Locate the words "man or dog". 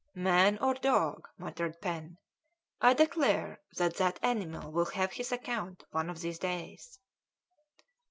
0.15-1.29